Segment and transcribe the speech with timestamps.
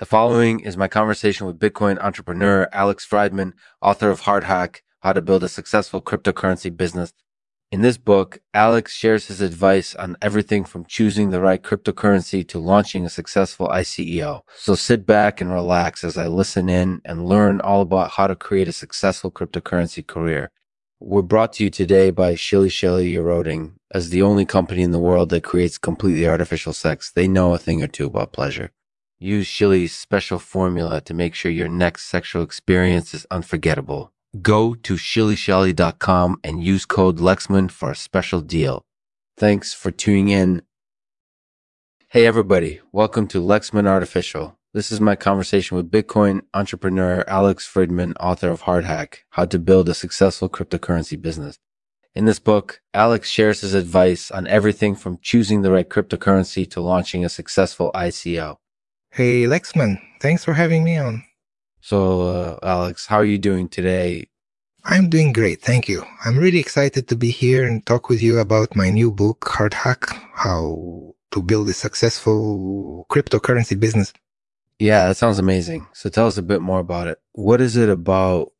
[0.00, 3.52] The following is my conversation with Bitcoin entrepreneur Alex Fridman,
[3.82, 7.12] author of Hardhack How to Build a Successful Cryptocurrency Business.
[7.70, 12.58] In this book, Alex shares his advice on everything from choosing the right cryptocurrency to
[12.58, 14.40] launching a successful ICO.
[14.56, 18.34] So sit back and relax as I listen in and learn all about how to
[18.34, 20.50] create a successful cryptocurrency career.
[20.98, 23.74] We're brought to you today by Shilly Shilly Eroding.
[23.92, 27.58] As the only company in the world that creates completely artificial sex, they know a
[27.58, 28.70] thing or two about pleasure.
[29.22, 34.14] Use Shilly's special formula to make sure your next sexual experience is unforgettable.
[34.40, 38.80] Go to shillyshelly.com and use code Lexman for a special deal.
[39.36, 40.62] Thanks for tuning in.
[42.08, 44.56] Hey everybody, welcome to Lexman Artificial.
[44.72, 49.90] This is my conversation with Bitcoin entrepreneur Alex Fridman, author of Hardhack, How to Build
[49.90, 51.58] a Successful Cryptocurrency Business.
[52.14, 56.80] In this book, Alex shares his advice on everything from choosing the right cryptocurrency to
[56.80, 58.56] launching a successful ICO.
[59.12, 61.24] Hey Lexman, thanks for having me on.
[61.80, 64.28] So, uh, Alex, how are you doing today?
[64.84, 66.04] I'm doing great, thank you.
[66.24, 70.16] I'm really excited to be here and talk with you about my new book, Hardhack
[70.34, 74.12] How to Build a Successful Cryptocurrency Business.
[74.78, 75.88] Yeah, that sounds amazing.
[75.92, 77.18] So, tell us a bit more about it.
[77.32, 78.52] What is it about?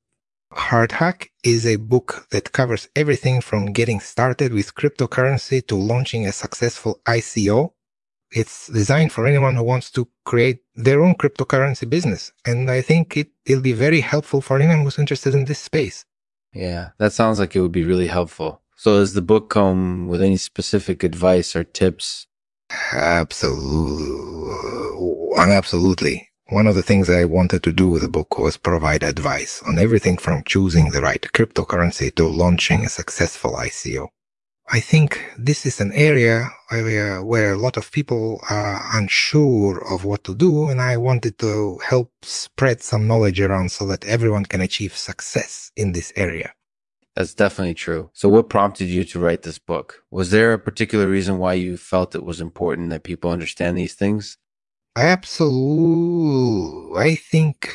[0.52, 6.32] Hardhack is a book that covers everything from getting started with cryptocurrency to launching a
[6.32, 7.70] successful ICO
[8.32, 12.32] it's designed for anyone who wants to create their own cryptocurrency business.
[12.46, 16.04] And I think it, it'll be very helpful for anyone who's interested in this space.
[16.52, 18.62] Yeah, that sounds like it would be really helpful.
[18.76, 22.26] So does the book come with any specific advice or tips?
[22.92, 24.56] Absolutely.
[25.36, 26.28] Absolutely.
[26.48, 29.78] One of the things I wanted to do with the book was provide advice on
[29.78, 34.08] everything from choosing the right cryptocurrency to launching a successful ICO.
[34.72, 40.04] I think this is an area where, where a lot of people are unsure of
[40.04, 44.44] what to do, and I wanted to help spread some knowledge around so that everyone
[44.44, 46.52] can achieve success in this area.
[47.16, 48.10] That's definitely true.
[48.12, 50.04] So, what prompted you to write this book?
[50.12, 53.94] Was there a particular reason why you felt it was important that people understand these
[53.94, 54.38] things?
[54.96, 56.96] Absolutely.
[56.96, 57.74] I think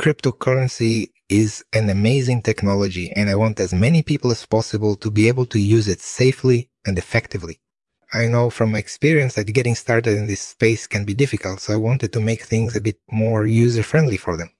[0.00, 5.28] cryptocurrency is an amazing technology and I want as many people as possible to be
[5.28, 7.60] able to use it safely and effectively.
[8.10, 11.76] I know from experience that getting started in this space can be difficult, so I
[11.76, 14.50] wanted to make things a bit more user friendly for them.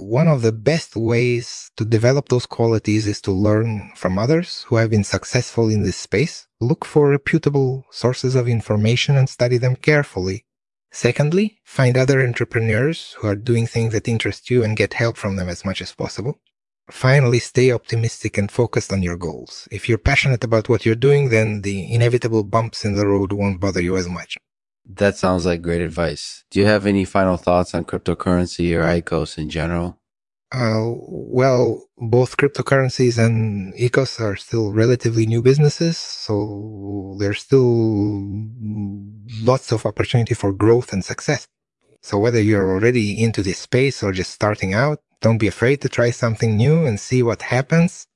[0.00, 4.76] One of the best ways to develop those qualities is to learn from others who
[4.76, 6.48] have been successful in this space.
[6.60, 10.44] Look for reputable sources of information and study them carefully.
[10.90, 15.36] Secondly, find other entrepreneurs who are doing things that interest you and get help from
[15.36, 16.40] them as much as possible.
[16.90, 19.68] Finally, stay optimistic and focused on your goals.
[19.70, 23.60] If you're passionate about what you're doing, then the inevitable bumps in the road won't
[23.60, 24.36] bother you as much.
[24.86, 26.44] That sounds like great advice.
[26.50, 29.98] Do you have any final thoughts on cryptocurrency or ICOs in general?
[30.52, 38.22] Uh, well, both cryptocurrencies and ICOs are still relatively new businesses, so there's still
[39.42, 41.48] lots of opportunity for growth and success.
[42.02, 45.88] So whether you're already into this space or just starting out, don't be afraid to
[45.88, 48.06] try something new and see what happens.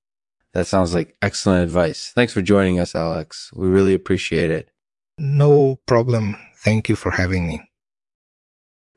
[0.52, 2.12] That sounds like excellent advice.
[2.14, 3.50] Thanks for joining us, Alex.
[3.54, 4.70] We really appreciate it.
[5.18, 6.36] No problem.
[6.64, 7.70] Thank you for having me.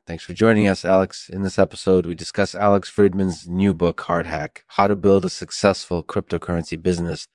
[0.04, 1.28] Thanks for joining us, Alex.
[1.28, 6.02] In this episode, we discuss Alex Fridman's new book, Hardhack How to Build a Successful
[6.02, 7.28] Cryptocurrency Business.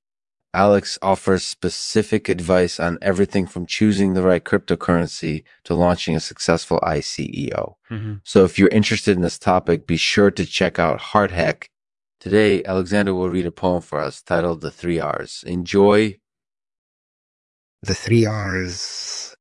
[0.52, 6.78] Alex offers specific advice on everything from choosing the right cryptocurrency to launching a successful
[6.82, 7.74] ICO.
[7.90, 8.14] Mm-hmm.
[8.22, 11.68] So if you're interested in this topic, be sure to check out Hardhack.
[12.20, 15.42] Today, Alexander will read a poem for us titled The Three R's.
[15.46, 16.18] Enjoy.
[17.82, 19.36] The three R's